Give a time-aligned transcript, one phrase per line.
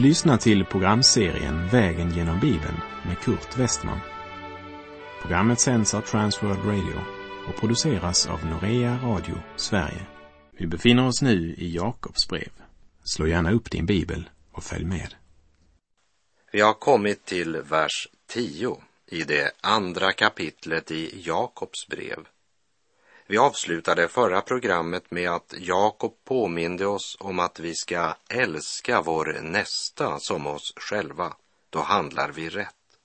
[0.00, 4.00] Du lyssnar till programserien Vägen genom Bibeln med Kurt Westman.
[5.22, 7.00] Programmet sänds av Transworld Radio
[7.48, 10.06] och produceras av Norea Radio Sverige.
[10.58, 12.52] Vi befinner oss nu i Jakobs brev.
[13.04, 15.14] Slå gärna upp din bibel och följ med.
[16.52, 18.76] Vi har kommit till vers 10
[19.06, 22.18] i det andra kapitlet i Jakobs brev.
[23.30, 29.38] Vi avslutade förra programmet med att Jakob påminde oss om att vi ska älska vår
[29.42, 31.36] nästa som oss själva.
[31.70, 32.98] Då handlar vi rätt.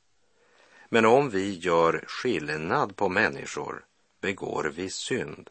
[0.90, 3.86] Men om vi gör skillnad på människor
[4.22, 5.50] begår vi synd.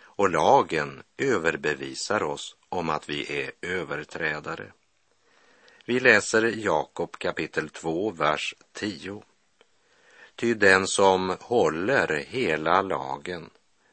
[0.00, 4.72] Och lagen överbevisar oss om att vi är överträdare.
[5.84, 9.22] Vi läser Jakob kapitel 2, vers 10.
[10.34, 13.50] Ty den som håller hela lagen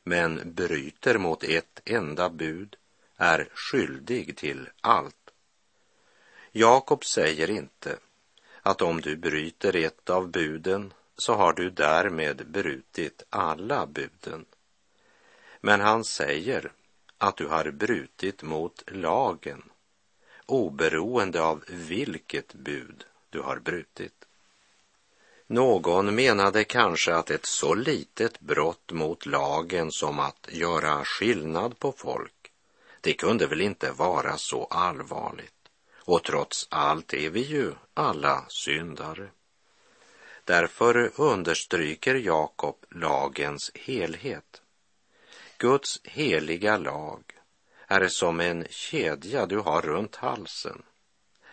[0.08, 2.76] men bryter mot ett enda bud
[3.18, 5.34] är skyldig till allt.
[6.52, 7.98] Jakob säger inte
[8.62, 14.46] att om du bryter ett av buden så har du därmed brutit alla buden.
[15.62, 16.72] Men han säger
[17.18, 19.64] att du har brutit mot lagen
[20.46, 24.27] oberoende av vilket bud du har brutit.
[25.50, 31.92] Någon menade kanske att ett så litet brott mot lagen som att göra skillnad på
[31.92, 32.52] folk,
[33.02, 35.54] det kunde väl inte vara så allvarligt.
[35.96, 39.28] Och trots allt är vi ju alla syndare.
[40.44, 44.62] Därför understryker Jakob lagens helhet.
[45.58, 47.24] Guds heliga lag
[47.88, 50.82] är som en kedja du har runt halsen.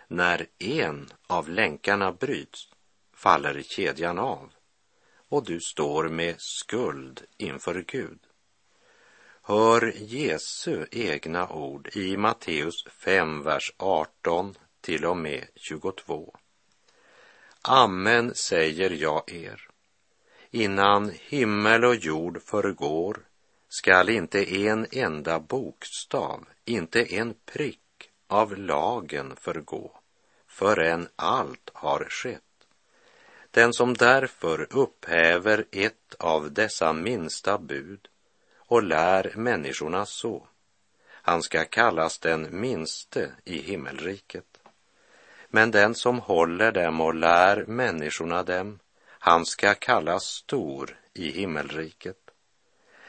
[0.09, 2.74] När en av länkarna bryts
[3.25, 4.53] faller kedjan av
[5.29, 8.19] och du står med skuld inför Gud.
[9.43, 16.37] Hör Jesu egna ord i Matteus 5, vers 18 till och med 22.
[17.63, 19.69] Amen säger jag er.
[20.51, 23.17] Innan himmel och jord förgår
[23.69, 30.01] skall inte en enda bokstav, inte en prick av lagen förgå
[30.47, 32.54] förrän allt har skett.
[33.55, 38.09] Den som därför upphäver ett av dessa minsta bud
[38.57, 40.49] och lär människorna så,
[41.07, 44.61] han ska kallas den minste i himmelriket.
[45.49, 52.31] Men den som håller dem och lär människorna dem, han ska kallas stor i himmelriket.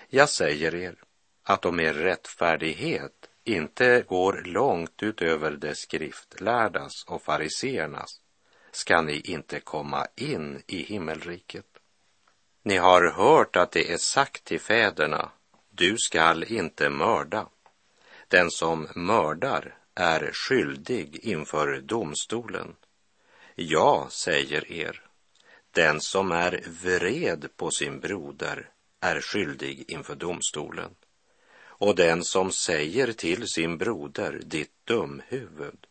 [0.09, 0.95] Jag säger er
[1.43, 8.21] att om er rättfärdighet inte går långt utöver det skriftlärdas och fariseernas
[8.75, 11.65] ska ni inte komma in i himmelriket.
[12.63, 15.31] Ni har hört att det är sagt till fäderna,
[15.69, 17.47] du skall inte mörda.
[18.27, 22.75] Den som mördar är skyldig inför domstolen.
[23.55, 25.01] Jag säger er,
[25.71, 28.69] den som är vred på sin broder
[29.01, 30.95] är skyldig inför domstolen.
[31.57, 35.87] Och den som säger till sin broder, ditt dumhuvud,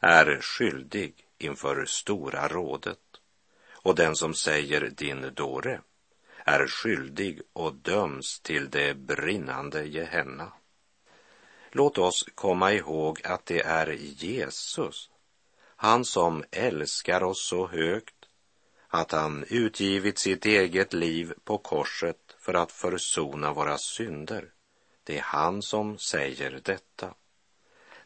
[0.00, 2.98] är skyldig inför Stora rådet.
[3.70, 5.80] Och den som säger din dåre
[6.44, 10.52] är skyldig och döms till det brinnande Gehenna.
[11.70, 15.10] Låt oss komma ihåg att det är Jesus,
[15.76, 18.14] han som älskar oss så högt
[18.88, 24.50] att han utgivit sitt eget liv på korset för att försona våra synder.
[25.04, 27.14] Det är han som säger detta.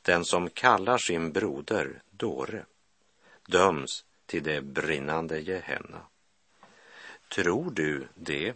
[0.02, 2.64] Den som kallar sin broder dåre
[3.48, 6.00] döms till det brinnande Gehenna.
[7.28, 8.54] Tror du det?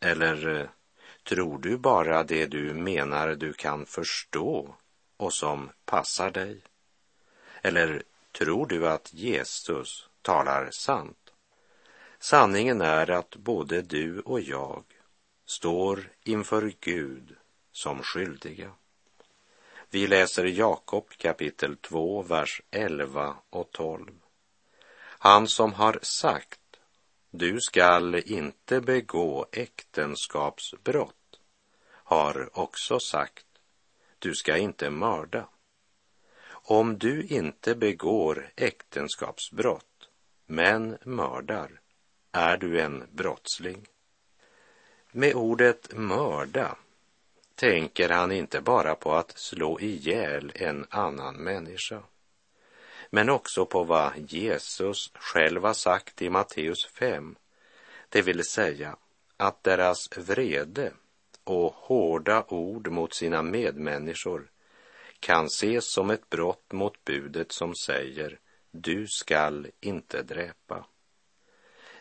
[0.00, 0.68] Eller eh,
[1.22, 4.74] tror du bara det du menar du kan förstå
[5.16, 6.60] och som passar dig?
[7.62, 11.32] Eller tror du att Jesus talar sant?
[12.18, 14.84] Sanningen är att både du och jag
[15.46, 17.36] står inför Gud
[17.72, 18.72] som skyldiga.
[19.94, 24.10] Vi läser Jakob kapitel 2, vers 11 och 12.
[25.00, 26.60] Han som har sagt,
[27.30, 31.40] du skall inte begå äktenskapsbrott,
[31.86, 33.46] har också sagt,
[34.18, 35.48] du ska inte mörda.
[36.48, 40.08] Om du inte begår äktenskapsbrott,
[40.46, 41.80] men mördar,
[42.32, 43.86] är du en brottsling.
[45.12, 46.76] Med ordet mörda
[47.54, 52.02] tänker han inte bara på att slå ihjäl en annan människa,
[53.10, 57.36] men också på vad Jesus själv har sagt i Matteus 5,
[58.08, 58.96] det vill säga
[59.36, 60.92] att deras vrede
[61.44, 64.50] och hårda ord mot sina medmänniskor
[65.20, 68.38] kan ses som ett brott mot budet som säger
[68.70, 70.86] du skall inte dräpa.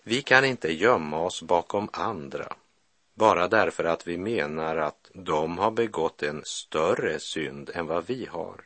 [0.04, 2.56] Vi kan inte gömma oss bakom andra
[3.14, 8.26] bara därför att vi menar att de har begått en större synd än vad vi
[8.26, 8.66] har.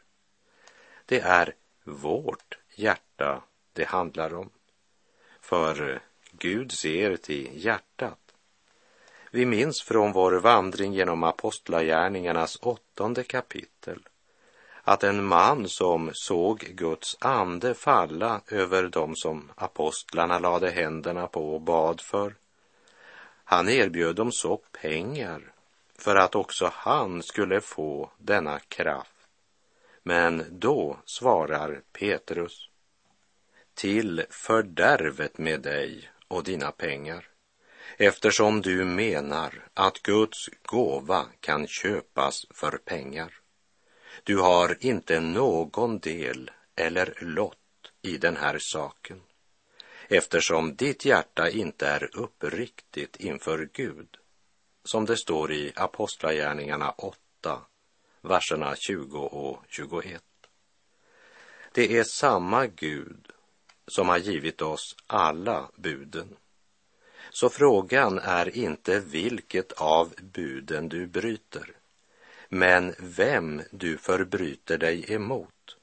[1.06, 1.54] Det är
[1.84, 4.50] vårt hjärta det handlar om.
[5.42, 6.02] För
[6.32, 8.20] Gud ser till hjärtat.
[9.32, 14.00] Vi minns från vår vandring genom Apostlagärningarnas åttonde kapitel
[14.88, 21.54] att en man som såg Guds ande falla över dem som apostlarna lade händerna på
[21.54, 22.36] och bad för,
[23.50, 25.54] han erbjöd dem så pengar
[25.98, 29.28] för att också han skulle få denna kraft.
[30.04, 32.70] Men då svarar Petrus,
[33.74, 37.28] till fördärvet med dig och dina pengar,
[37.98, 43.34] eftersom du menar att Guds gåva kan köpas för pengar.
[44.24, 49.22] Du har inte någon del eller lott i den här saken,
[50.08, 54.18] eftersom ditt hjärta inte är uppriktigt inför Gud,
[54.84, 57.62] som det står i Apostlagärningarna 8,
[58.22, 60.24] verserna 20 och 21.
[61.72, 63.32] Det är samma Gud
[63.88, 66.36] som har givit oss alla buden.
[67.30, 71.72] Så frågan är inte vilket av buden du bryter,
[72.50, 75.78] men vem du förbryter dig emot.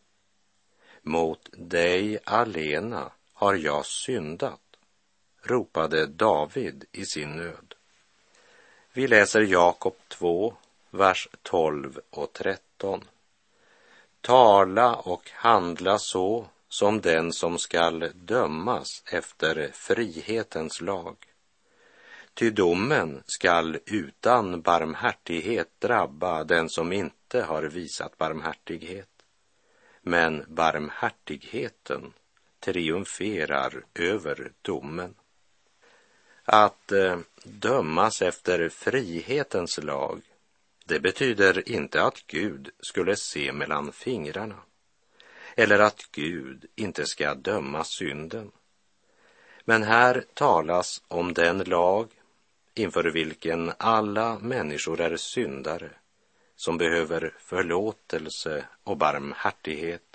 [1.03, 4.61] Mot dig alena har jag syndat,
[5.43, 7.75] ropade David i sin nöd.
[8.93, 10.55] Vi läser Jakob 2,
[10.91, 13.05] vers 12 och 13.
[14.21, 21.17] Tala och handla så som den som skall dömas efter frihetens lag.
[22.35, 29.09] Ty domen skall utan barmhärtighet drabba den som inte har visat barmhärtighet.
[30.03, 32.13] Men barmhärtigheten
[32.65, 35.15] triumferar över domen.
[36.45, 40.21] Att eh, dömas efter frihetens lag,
[40.85, 44.57] det betyder inte att Gud skulle se mellan fingrarna
[45.57, 48.51] eller att Gud inte ska döma synden.
[49.65, 52.09] Men här talas om den lag
[52.75, 55.91] inför vilken alla människor är syndare
[56.57, 60.14] som behöver förlåtelse och barmhärtighet.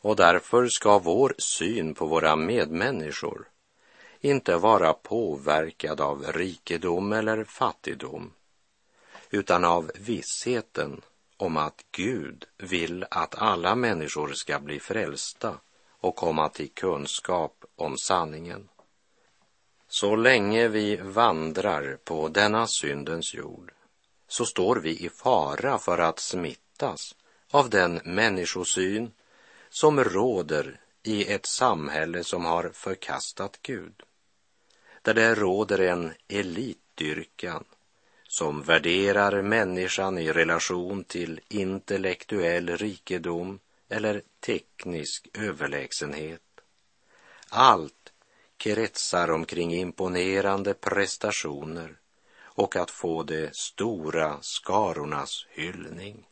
[0.00, 3.48] Och därför ska vår syn på våra medmänniskor
[4.20, 8.32] inte vara påverkad av rikedom eller fattigdom,
[9.30, 11.00] utan av vissheten
[11.36, 15.54] om att Gud vill att alla människor ska bli frälsta
[16.00, 18.68] och komma till kunskap om sanningen.
[19.88, 23.72] Så länge vi vandrar på denna syndens jord
[24.28, 27.14] så står vi i fara för att smittas
[27.50, 29.10] av den människosyn
[29.70, 34.02] som råder i ett samhälle som har förkastat Gud.
[35.02, 37.64] Där det råder en elitdyrkan
[38.28, 46.42] som värderar människan i relation till intellektuell rikedom eller teknisk överlägsenhet.
[47.48, 48.12] Allt
[48.56, 51.98] kretsar omkring imponerande prestationer
[52.42, 56.27] och att få de stora skarornas hyllning.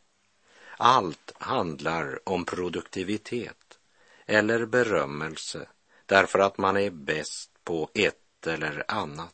[0.77, 3.79] Allt handlar om produktivitet
[4.25, 5.67] eller berömmelse
[6.05, 9.33] därför att man är bäst på ett eller annat.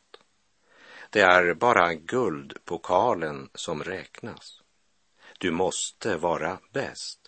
[1.10, 4.62] Det är bara guldpokalen som räknas.
[5.38, 7.20] Du måste vara bäst.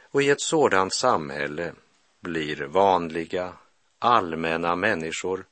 [0.00, 1.74] Och i ett sådant samhälle
[2.20, 3.52] blir vanliga,
[3.98, 5.46] allmänna människor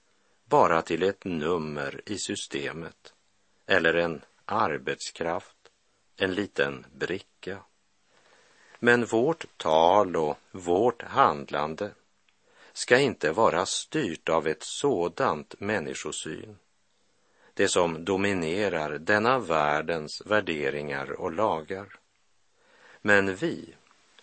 [0.45, 3.15] bara till ett nummer i systemet
[3.67, 5.60] eller en arbetskraft,
[6.21, 7.59] en liten bricka.
[8.79, 11.91] Men vårt tal och vårt handlande
[12.73, 16.57] ska inte vara styrt av ett sådant människosyn
[17.61, 21.87] det som dominerar denna världens värderingar och lagar.
[23.03, 23.75] Men vi,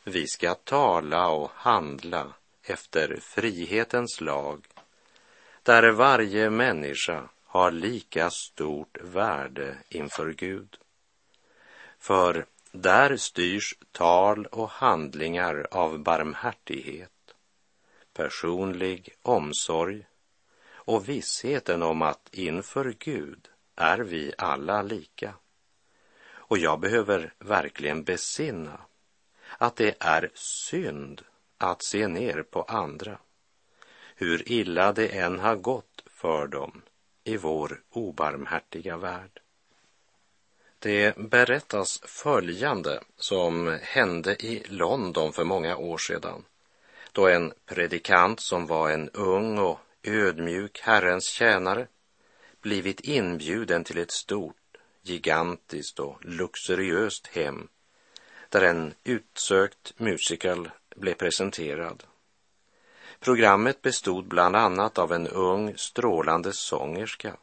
[0.04, 4.66] vi ska tala och handla efter frihetens lag,
[5.64, 10.78] där varje människa har lika stort värde inför Gud.
[12.00, 17.12] För där styrs tal och handlingar av barmhärtighet,
[18.14, 20.08] personlig omsorg
[20.88, 25.34] och vissheten om att inför Gud är vi alla lika.
[26.30, 28.82] Och jag behöver verkligen besinna
[29.58, 31.22] att det är synd
[31.58, 33.20] att se ner på andra,
[34.16, 36.82] hur illa det än har gått för dem
[37.24, 39.40] i vår obarmhärtiga värld.
[40.80, 46.44] Det berättas följande som hände i London för många år sedan
[47.18, 51.88] då en predikant som var en ung och ödmjuk Herrens tjänare
[52.62, 54.56] blivit inbjuden till ett stort,
[55.02, 57.68] gigantiskt och luxuriöst hem
[58.50, 62.04] där en utsökt musical blev presenterad.
[63.20, 67.38] Programmet bestod bland annat av en ung strålande sångerska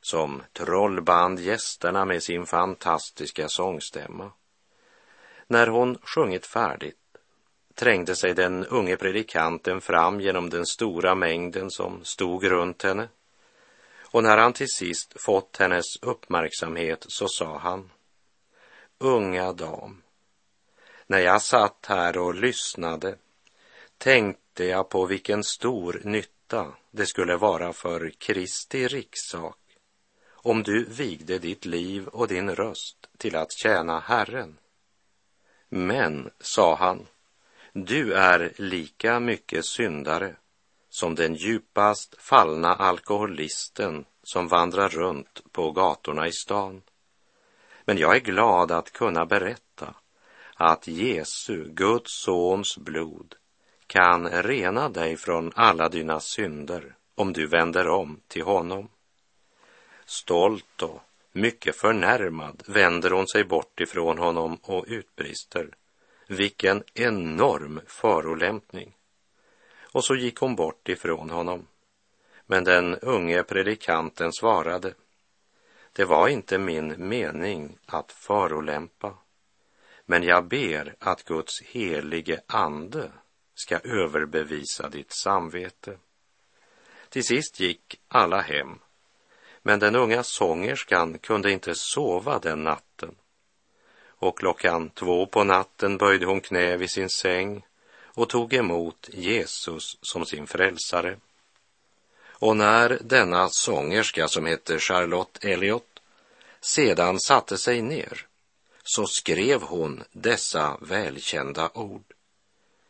[0.00, 4.32] som trollband gästerna med sin fantastiska sångstämma.
[5.46, 6.96] När hon sjungit färdigt
[7.74, 13.08] trängde sig den unge predikanten fram genom den stora mängden som stod runt henne.
[14.10, 17.90] Och när han till sist fått hennes uppmärksamhet så sa han
[18.98, 20.02] Unga dam,
[21.06, 23.16] när jag satt här och lyssnade
[23.98, 29.67] tänkte jag på vilken stor nytta det skulle vara för Kristi rikssak
[30.42, 34.58] om du vigde ditt liv och din röst till att tjäna Herren.
[35.68, 37.06] Men, sa han,
[37.72, 40.36] du är lika mycket syndare
[40.88, 46.82] som den djupast fallna alkoholisten som vandrar runt på gatorna i stan.
[47.84, 49.94] Men jag är glad att kunna berätta
[50.54, 53.34] att Jesu, Guds sons blod
[53.86, 58.88] kan rena dig från alla dina synder om du vänder om till honom.
[60.10, 61.00] Stolt och
[61.32, 65.68] mycket förnärmad vänder hon sig bort ifrån honom och utbrister.
[66.28, 68.96] Vilken enorm förolämpning.
[69.82, 71.66] Och så gick hon bort ifrån honom.
[72.46, 74.94] Men den unge predikanten svarade.
[75.92, 79.14] Det var inte min mening att förolämpa.
[80.04, 83.12] Men jag ber att Guds helige ande
[83.54, 85.98] ska överbevisa ditt samvete.
[87.08, 88.78] Till sist gick alla hem
[89.62, 93.14] men den unga sångerskan kunde inte sova den natten.
[94.20, 97.66] Och klockan två på natten böjde hon knä vid sin säng
[98.04, 101.16] och tog emot Jesus som sin frälsare.
[102.40, 106.00] Och när denna sångerska som hette Charlotte Elliot
[106.60, 108.26] sedan satte sig ner
[108.82, 112.14] så skrev hon dessa välkända ord.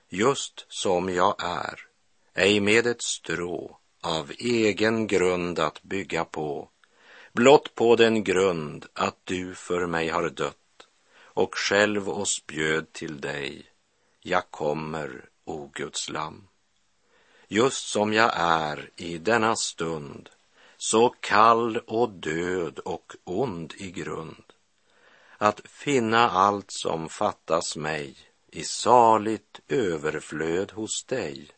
[0.08, 1.80] Just som jag är,
[2.34, 6.68] ej med ett strå av egen grund att bygga på,
[7.32, 10.86] blott på den grund att du för mig har dött
[11.38, 13.66] och själv oss bjöd till dig,
[14.20, 16.48] jag kommer, o Guds lam.
[17.48, 20.28] Just som jag är i denna stund,
[20.76, 24.44] så kall och död och ond i grund,
[25.38, 31.50] att finna allt som fattas mig i saligt överflöd hos dig,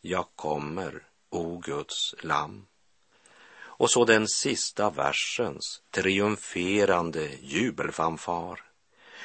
[0.00, 2.66] jag kommer, o Guds lam.
[3.60, 8.60] Och så den sista versens triumferande jubelfanfar.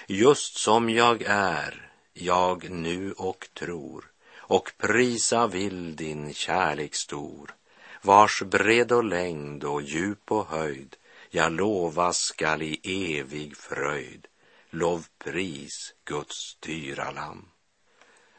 [0.08, 7.56] Just som jag är, jag nu och tror, och prisa vill din kärlek stor,
[8.02, 10.96] vars bredd och längd och djup och höjd
[11.36, 12.80] jag lova skall i
[13.20, 14.28] evig fröjd,
[14.70, 17.50] lovpris Guds dyra lam.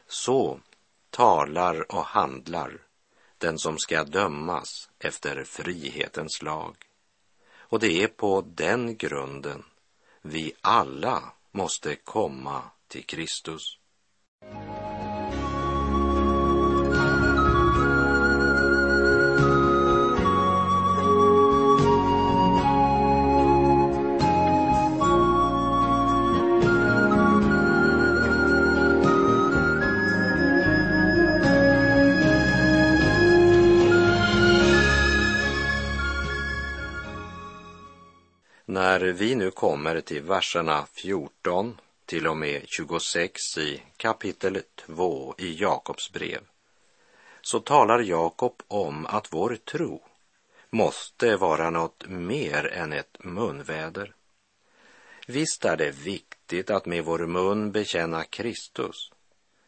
[0.07, 0.59] Så
[1.09, 2.84] talar och handlar
[3.37, 6.75] den som ska dömas efter frihetens lag.
[7.57, 9.63] Och det är på den grunden
[10.21, 13.79] vi alla måste komma till Kristus.
[38.75, 45.61] När vi nu kommer till verserna 14 till och med 26 i kapitel 2 i
[45.61, 46.39] Jakobs brev
[47.41, 50.03] så talar Jakob om att vår tro
[50.69, 54.13] måste vara något mer än ett munväder.
[55.27, 59.11] Visst är det viktigt att med vår mun bekänna Kristus.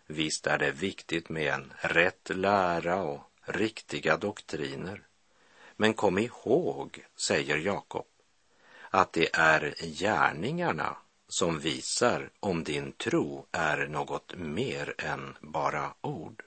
[0.07, 5.01] Visst är det viktigt med en rätt lära och riktiga doktriner.
[5.75, 8.05] Men kom ihåg, säger Jakob,
[8.98, 16.44] att det är gärningarna som visar om din tro är något mer än bara ord.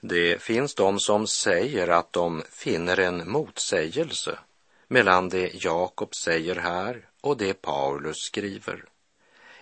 [0.00, 4.38] Det finns de som säger att de finner en motsägelse
[4.88, 8.84] mellan det Jakob säger här och det Paulus skriver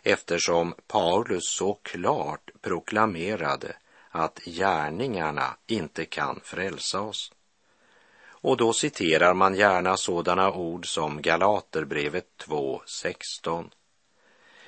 [0.03, 3.77] eftersom Paulus så klart proklamerade
[4.11, 7.33] att gärningarna inte kan frälsa oss.
[8.45, 13.71] Och då citerar man gärna sådana ord som Galaterbrevet 2.16.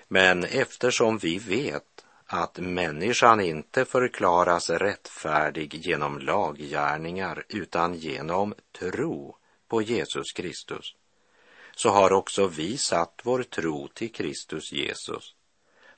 [0.09, 9.37] Men eftersom vi vet att människan inte förklaras rättfärdig genom laggärningar utan genom tro
[9.69, 10.95] på Jesus Kristus,
[11.75, 15.35] så har också vi satt vår tro till Kristus Jesus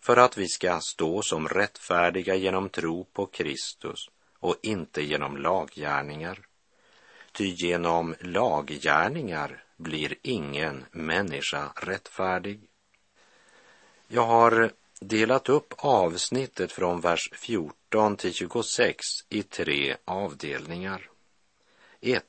[0.00, 3.98] för att vi ska stå som rättfärdiga genom tro på Kristus
[4.40, 6.47] och inte genom laggärningar.
[7.32, 12.60] Ty genom laggärningar blir ingen människa rättfärdig.
[14.08, 21.10] Jag har delat upp avsnittet från vers 14 till 26 i tre avdelningar.
[22.00, 22.24] 1.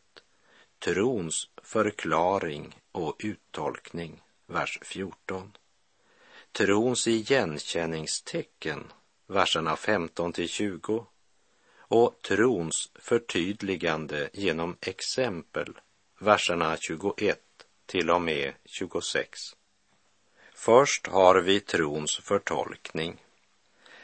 [0.80, 5.58] Trons förklaring och uttolkning, vers 14.
[6.52, 8.92] Trons igenkänningstecken,
[9.28, 11.06] verserna 15 till 20
[11.90, 15.74] och trons förtydligande genom exempel,
[16.20, 17.40] verserna 21
[17.86, 19.40] till och med 26.
[20.54, 23.18] Först har vi trons förtolkning.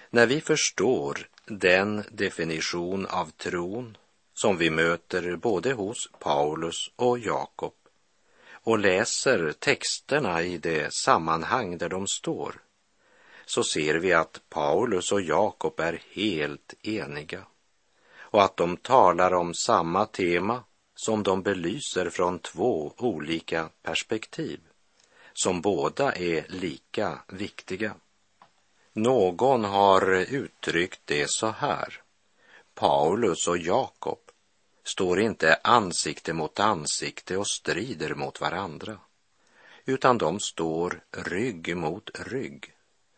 [0.10, 3.98] När vi förstår den definition av tron
[4.34, 7.74] som vi möter både hos Paulus och Jakob
[8.52, 12.62] och läser texterna i det sammanhang där de står
[13.46, 17.46] så ser vi att Paulus och Jakob är helt eniga
[18.36, 20.64] och att de talar om samma tema
[20.96, 24.60] som de belyser från två olika perspektiv
[25.34, 27.96] som båda är lika viktiga.
[28.94, 32.02] Någon har uttryckt det så här.
[32.74, 34.20] Paulus och Jakob
[34.84, 38.98] står inte ansikte mot ansikte och strider mot varandra,
[39.86, 42.74] utan de står rygg mot rygg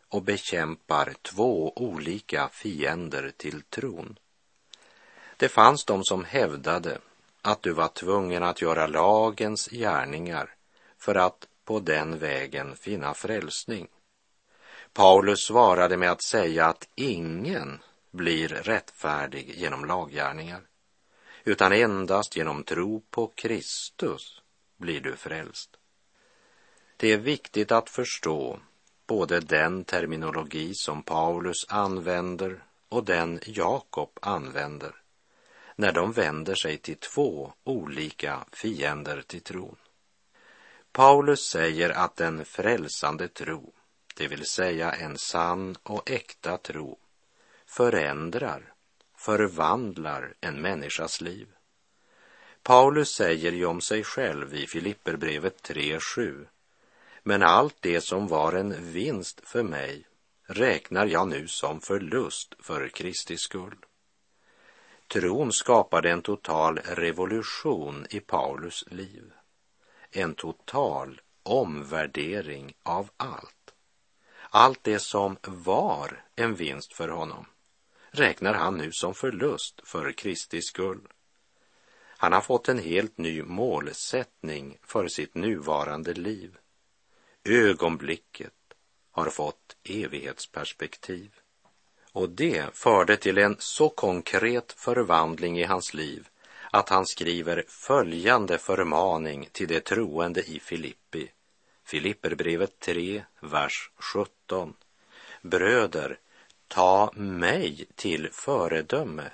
[0.08, 4.18] och bekämpar två olika fiender till tron.
[5.38, 6.98] Det fanns de som hävdade
[7.42, 10.54] att du var tvungen att göra lagens gärningar
[10.96, 13.88] för att på den vägen finna frälsning.
[14.92, 17.78] Paulus svarade med att säga att ingen
[18.10, 20.60] blir rättfärdig genom laggärningar,
[21.44, 24.42] utan endast genom tro på Kristus
[24.76, 25.70] blir du frälst.
[26.96, 28.58] Det är viktigt att förstå
[29.06, 34.94] både den terminologi som Paulus använder och den Jakob använder
[35.78, 39.76] när de vänder sig till två olika fiender till tron.
[40.92, 43.72] Paulus säger att en frälsande tro,
[44.14, 46.98] det vill säga en sann och äkta tro,
[47.66, 48.72] förändrar,
[49.16, 51.48] förvandlar en människas liv.
[52.62, 56.46] Paulus säger ju om sig själv i Filipperbrevet 3.7.
[57.22, 60.06] Men allt det som var en vinst för mig
[60.46, 63.76] räknar jag nu som förlust för Kristi skull.
[65.08, 69.32] Tron skapade en total revolution i Paulus liv.
[70.10, 73.74] En total omvärdering av allt.
[74.50, 77.46] Allt det som var en vinst för honom
[78.10, 81.08] räknar han nu som förlust för Kristi skull.
[82.20, 86.58] Han har fått en helt ny målsättning för sitt nuvarande liv.
[87.44, 88.54] Ögonblicket
[89.10, 91.34] har fått evighetsperspektiv.
[92.12, 96.28] Och det förde till en så konkret förvandling i hans liv
[96.70, 101.30] att han skriver följande förmaning till de troende i Filippi.
[101.84, 104.74] Filipperbrevet 3, vers 17.
[105.42, 106.18] Bröder,
[106.68, 109.30] ta mig till föredöme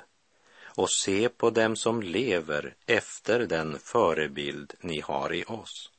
[0.64, 5.90] och se på dem som lever efter den förebild ni har i oss.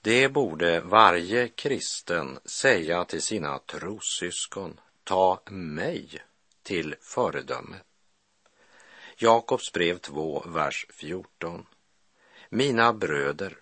[0.00, 6.22] Det borde varje kristen säga till sina trossyskon ta mig
[6.62, 7.76] till föredöme.
[9.16, 11.66] Jakobs brev 2, vers 14.
[12.48, 13.58] Mina bröder,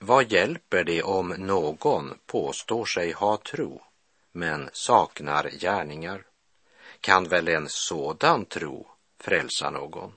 [0.00, 3.82] vad hjälper det om någon påstår sig ha tro
[4.32, 6.26] men saknar gärningar?
[7.00, 10.12] Kan väl en sådan tro frälsa någon?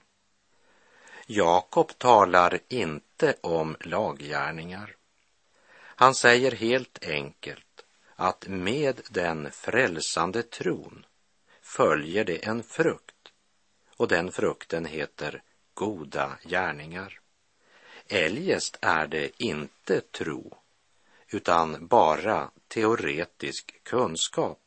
[1.26, 4.96] Jakob talar inte om laggärningar.
[5.76, 7.67] Han säger helt enkelt
[8.20, 11.06] att med den frälsande tron
[11.62, 13.32] följer det en frukt
[13.98, 15.42] och den frukten heter
[15.74, 17.20] goda gärningar.
[18.08, 20.58] Eljest är det inte tro
[21.28, 24.60] utan bara teoretisk kunskap.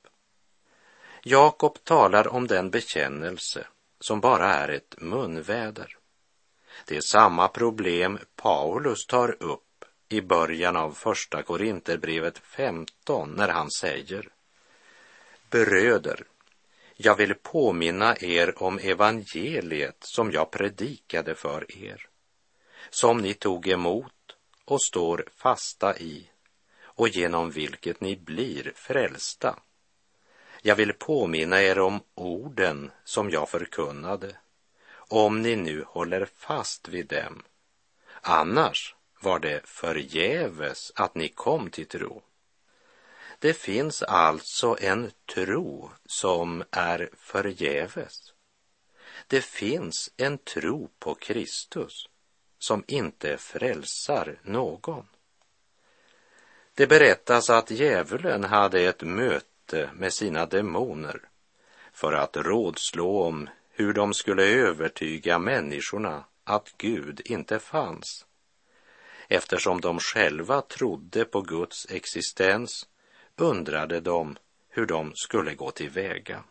[1.23, 3.67] Jakob talar om den bekännelse
[4.01, 5.97] som bara är ett munväder.
[6.87, 9.70] Det är samma problem Paulus tar upp
[10.13, 14.29] i början av första Korinterbrevet 15 när han säger
[15.51, 16.25] Bröder,
[16.97, 22.09] jag vill påminna er om evangeliet som jag predikade för er,
[22.91, 26.31] som ni tog emot och står fasta i
[26.83, 29.59] och genom vilket ni blir frälsta.
[30.63, 34.37] Jag vill påminna er om orden som jag förkunnade,
[34.93, 37.43] om ni nu håller fast vid dem.
[38.21, 42.23] Annars var det förgäves att ni kom till tro.
[43.39, 48.33] Det finns alltså en tro som är förgäves.
[49.27, 52.09] Det finns en tro på Kristus
[52.59, 55.07] som inte frälsar någon.
[56.75, 61.21] Det berättas att djävulen hade ett möte med sina demoner
[61.93, 68.27] för att rådslå om hur de skulle övertyga människorna att Gud inte fanns.
[69.33, 72.89] Eftersom de själva trodde på Guds existens
[73.37, 74.37] undrade de
[74.69, 76.45] hur de skulle gå till väga.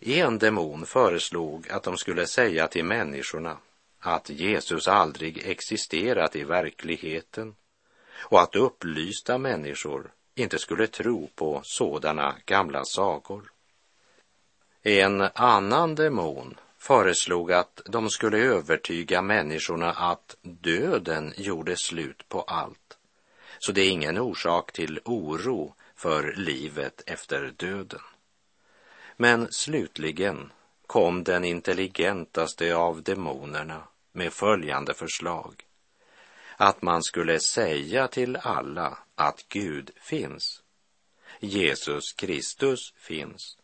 [0.00, 3.56] En demon föreslog att de skulle säga till människorna
[3.98, 7.54] att Jesus aldrig existerat i verkligheten
[8.18, 13.52] och att upplysta människor inte skulle tro på sådana gamla sagor.
[14.82, 22.98] En annan demon föreslog att de skulle övertyga människorna att döden gjorde slut på allt.
[23.58, 28.00] Så det är ingen orsak till oro för livet efter döden.
[29.16, 30.52] Men slutligen
[30.86, 35.64] kom den intelligentaste av demonerna med följande förslag.
[36.56, 40.62] Att man skulle säga till alla att Gud finns.
[41.40, 43.59] Jesus Kristus finns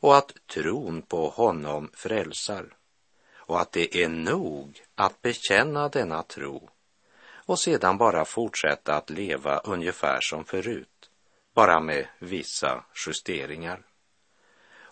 [0.00, 2.76] och att tron på honom frälsar
[3.34, 6.70] och att det är nog att bekänna denna tro
[7.50, 11.10] och sedan bara fortsätta att leva ungefär som förut,
[11.54, 13.82] bara med vissa justeringar.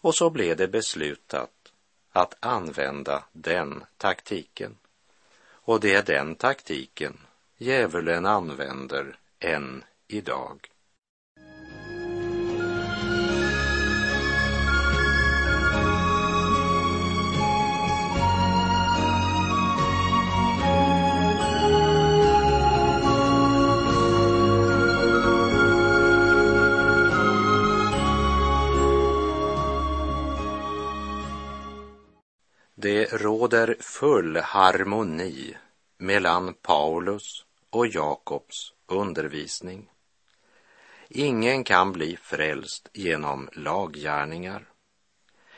[0.01, 1.73] Och så blev det beslutat
[2.13, 4.77] att använda den taktiken.
[5.51, 7.19] Och det är den taktiken
[7.57, 10.71] djävulen använder än idag.
[32.89, 35.57] Det råder full harmoni
[35.99, 39.91] mellan Paulus och Jakobs undervisning.
[41.09, 44.69] Ingen kan bli frälst genom laggärningar.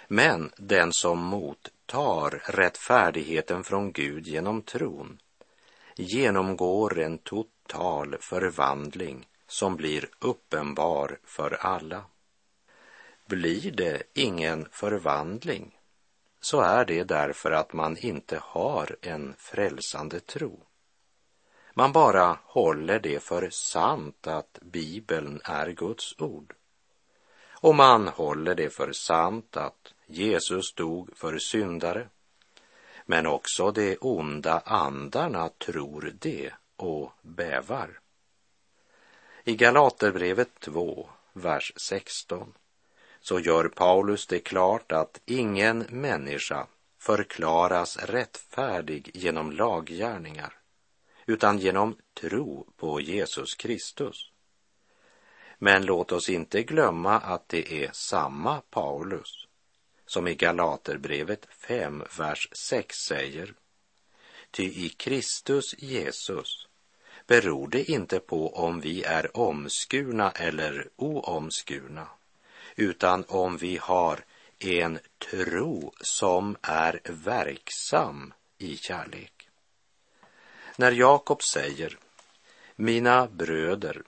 [0.09, 5.19] Men den som mottar rättfärdigheten från Gud genom tron
[5.97, 12.05] genomgår en total förvandling som blir uppenbar för alla.
[13.27, 15.77] Blir det ingen förvandling
[16.41, 20.61] så är det därför att man inte har en frälsande tro.
[21.75, 26.55] Man bara håller det för sant att Bibeln är Guds ord.
[27.51, 32.09] Och man håller det för sant att Jesus dog för syndare.
[33.07, 38.01] Men också de onda andarna tror det och bävar.
[39.45, 42.55] I Galaterbrevet 2, vers 16
[43.21, 46.67] så gör Paulus det klart att ingen människa
[46.99, 50.53] förklaras rättfärdig genom laggärningar
[51.27, 54.31] utan genom tro på Jesus Kristus.
[55.59, 59.47] Men låt oss inte glömma att det är samma Paulus
[60.07, 63.55] som i Galaterbrevet 5, vers 6 säger
[64.51, 66.69] Ty i Kristus Jesus
[67.27, 72.09] beror det inte på om vi är omskurna eller oomskurna
[72.81, 74.25] utan om vi har
[74.59, 74.99] en
[75.31, 79.49] tro som är verksam i kärlek.
[80.77, 81.99] När Jakob säger,
[82.77, 84.03] mina bröder,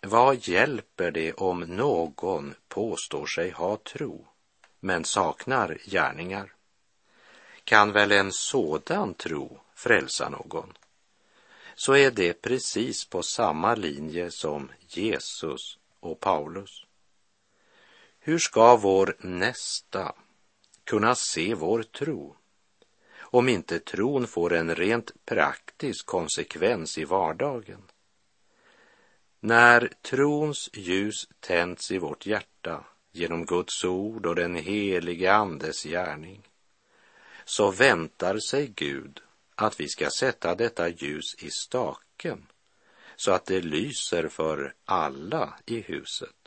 [0.00, 4.26] vad hjälper det om någon påstår sig ha tro
[4.80, 6.52] men saknar gärningar?
[7.64, 10.72] Kan väl en sådan tro frälsa någon?
[11.74, 16.84] Så är det precis på samma linje som Jesus och Paulus.
[18.24, 20.14] Hur ska vår nästa
[20.84, 22.36] kunna se vår tro
[23.18, 27.82] om inte tron får en rent praktisk konsekvens i vardagen?
[29.40, 36.48] När trons ljus tänds i vårt hjärta genom Guds ord och den helige Andes gärning
[37.44, 39.20] så väntar sig Gud
[39.54, 42.46] att vi ska sätta detta ljus i staken
[43.16, 46.41] så att det lyser för alla i huset.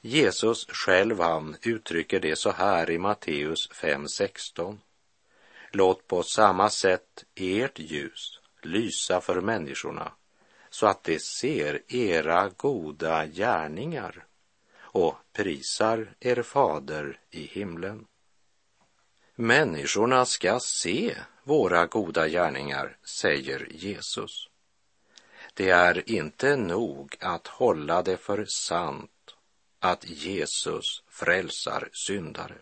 [0.00, 4.78] Jesus själv han uttrycker det så här i Matteus 5.16.
[5.70, 10.12] Låt på samma sätt ert ljus lysa för människorna
[10.70, 14.24] så att de ser era goda gärningar
[14.78, 18.06] och prisar er fader i himlen.
[19.34, 24.48] Människorna ska se våra goda gärningar, säger Jesus.
[25.54, 29.35] Det är inte nog att hålla det för sant
[29.78, 32.58] att Jesus frälsar syndare.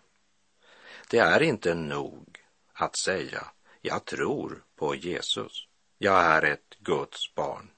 [1.09, 2.39] Det är inte nog
[2.73, 3.51] att säga
[3.81, 5.67] jag tror på Jesus.
[5.97, 7.69] Jag är ett Guds barn.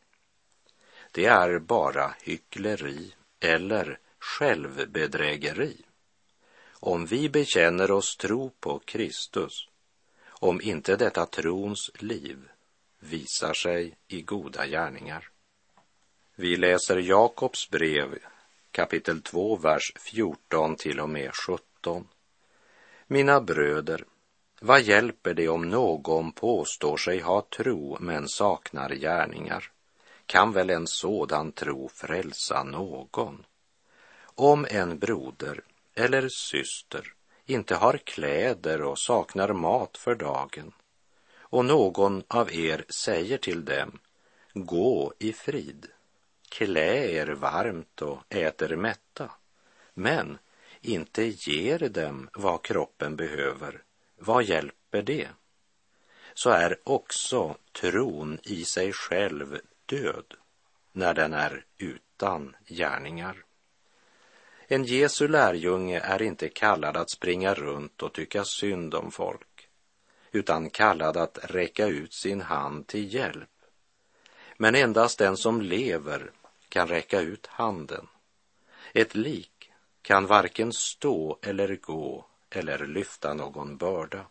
[1.12, 5.78] Det är bara hyckleri eller självbedrägeri.
[6.72, 9.68] Om vi bekänner oss tro på Kristus,
[10.28, 12.50] om inte detta trons liv
[13.00, 15.30] visar sig i goda gärningar.
[16.36, 18.20] Vi läser Jakobs brev
[18.72, 22.08] kapitel 2, vers 14 till och med 17.
[23.08, 24.06] Mina bröder,
[24.62, 29.72] vad hjälper det om någon påstår sig ha tro men saknar gärningar?
[30.26, 33.46] Kan väl en sådan tro frälsa någon?
[34.24, 35.62] Om en broder
[35.96, 37.14] eller syster
[37.46, 40.74] inte har kläder och saknar mat för dagen
[41.50, 44.00] och någon av er säger till dem,
[44.54, 45.88] gå i frid,
[46.50, 49.32] klä er varmt och äter mätta,
[49.94, 50.38] men
[50.82, 53.84] inte ger dem vad kroppen behöver,
[54.18, 55.28] vad hjälper det?
[56.34, 60.34] Så är också tron i sig själv död
[60.92, 63.44] när den är utan gärningar.
[64.68, 69.70] En Jesu lärjunge är inte kallad att springa runt och tycka synd om folk,
[70.32, 73.50] utan kallad att räcka ut sin hand till hjälp.
[74.58, 76.32] Men endast den som lever
[76.70, 78.08] kan räcka ut handen.
[78.94, 84.26] Ett lik kan varken stå eller gå eller lyfta någon börda.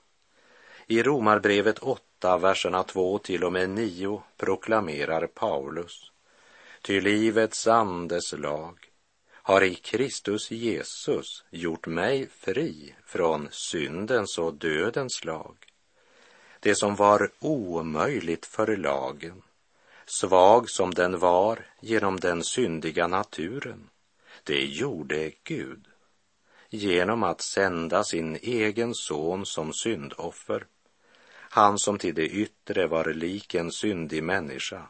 [0.86, 6.12] I Romarbrevet 8, verserna 2 till och med 9 proklamerar Paulus,
[6.82, 8.86] ty livets andes lag
[9.46, 15.56] har i Kristus Jesus gjort mig fri från syndens och dödens lag.
[16.60, 19.42] Det som var omöjligt för lagen,
[20.06, 23.90] svag som den var genom den syndiga naturen,
[24.44, 25.88] det gjorde Gud
[26.70, 30.66] genom att sända sin egen son som syndoffer,
[31.50, 34.88] han som till det yttre var lik en syndig människa,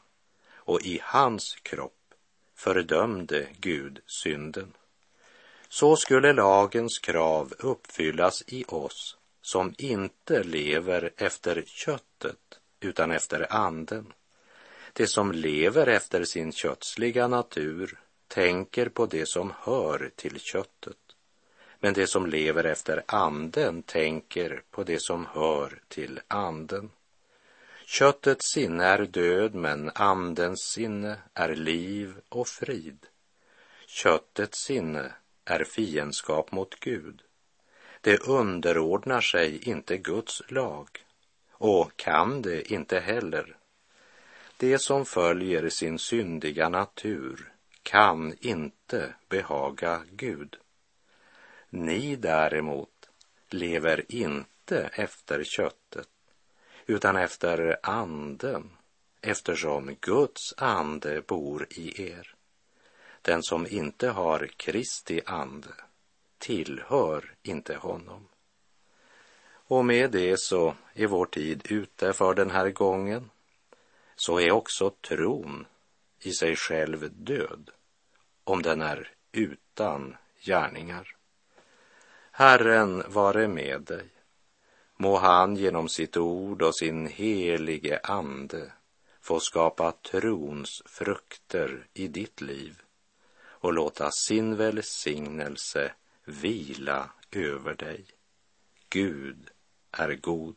[0.54, 2.14] och i hans kropp
[2.54, 4.72] fördömde Gud synden.
[5.68, 14.12] Så skulle lagens krav uppfyllas i oss som inte lever efter köttet utan efter anden.
[14.96, 20.96] Det som lever efter sin kötsliga natur tänker på det som hör till köttet.
[21.80, 26.90] Men det som lever efter anden tänker på det som hör till anden.
[27.86, 33.06] Köttets sinne är död, men andens sinne är liv och frid.
[33.86, 35.12] Köttets sinne
[35.44, 37.22] är fiendskap mot Gud.
[38.00, 40.88] Det underordnar sig inte Guds lag
[41.50, 43.56] och kan det inte heller.
[44.58, 50.56] Det som följer sin syndiga natur kan inte behaga Gud.
[51.70, 53.08] Ni däremot
[53.50, 56.08] lever inte efter köttet
[56.86, 58.70] utan efter anden,
[59.20, 62.34] eftersom Guds ande bor i er.
[63.22, 65.74] Den som inte har Kristi ande
[66.38, 68.28] tillhör inte honom.
[69.68, 73.30] Och med det så är vår tid ute för den här gången.
[74.16, 75.66] Så är också tron
[76.20, 77.70] i sig själv död
[78.44, 81.16] om den är utan gärningar.
[82.30, 84.08] Herren vare med dig.
[84.96, 88.72] Må han genom sitt ord och sin helige ande
[89.20, 92.82] få skapa trons frukter i ditt liv
[93.44, 95.92] och låta sin välsignelse
[96.24, 98.06] vila över dig.
[98.88, 99.50] Gud
[99.90, 100.56] är god.